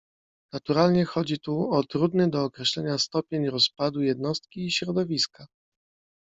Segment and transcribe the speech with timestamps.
[0.53, 5.45] Naturalnie chodzi tu o trudny do określenia stopień roz padu jednostki i środowiska.